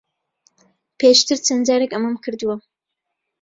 پێشتر 0.99 1.37
چەند 1.45 1.63
جارێک 1.67 1.91
ئەمەم 1.93 2.15
کردووە. 2.23 2.55